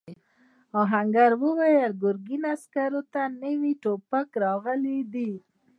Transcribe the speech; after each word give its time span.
آهنګر 0.81 1.31
وویل 1.43 1.91
ګرګین 2.01 2.43
عسکرو 2.55 3.01
ته 3.13 3.21
نوي 3.41 3.73
ټوپک 3.81 4.29
راغلی 4.43 4.99
دی. 5.13 5.31